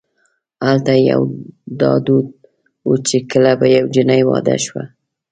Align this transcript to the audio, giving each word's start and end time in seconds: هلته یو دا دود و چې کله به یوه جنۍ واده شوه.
هلته 0.67 0.93
یو 1.11 1.21
دا 1.81 1.91
دود 2.05 2.27
و 2.87 2.91
چې 3.07 3.17
کله 3.31 3.51
به 3.59 3.67
یوه 3.77 3.91
جنۍ 3.95 4.21
واده 4.29 4.55
شوه. 4.65 4.83